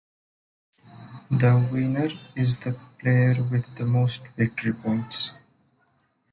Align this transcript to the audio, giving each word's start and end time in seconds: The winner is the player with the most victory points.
The 1.29 1.69
winner 1.71 2.09
is 2.35 2.57
the 2.57 2.71
player 2.97 3.35
with 3.51 3.75
the 3.75 3.85
most 3.85 4.25
victory 4.29 4.73
points. 4.73 5.33